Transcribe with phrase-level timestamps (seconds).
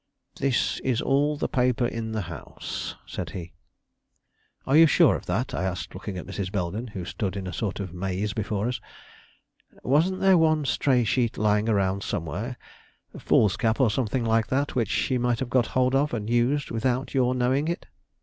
[0.37, 3.53] "This is all the paper in the house," said he.
[4.65, 6.51] "Are you sure of that?" I asked, looking at Mrs.
[6.51, 8.81] Belden, who stood in a sort of maze before us.
[9.83, 12.57] "Wasn't there one stray sheet lying around somewhere,
[13.19, 17.13] foolscap or something like that, which she might have got hold of and used without
[17.13, 17.85] your knowing it?"